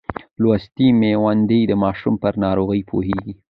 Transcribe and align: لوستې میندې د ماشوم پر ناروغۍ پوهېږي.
لوستې 0.41 0.87
میندې 0.99 1.59
د 1.69 1.73
ماشوم 1.83 2.15
پر 2.23 2.33
ناروغۍ 2.43 2.81
پوهېږي. 2.89 3.33